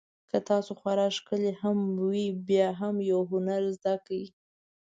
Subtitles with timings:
[0.29, 4.23] که تاسو خورا ښکلي هم وئ بیا هم یو هنر زده کړئ.